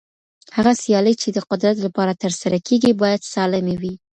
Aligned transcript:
هغه 0.55 0.71
سيالۍ 0.81 1.13
چي 1.21 1.29
د 1.33 1.37
قدرت 1.49 1.77
لپاره 1.85 2.19
ترسره 2.23 2.57
کېږي 2.67 2.91
بايد 3.01 3.21
سالمي 3.33 3.75
وي. 3.81 3.93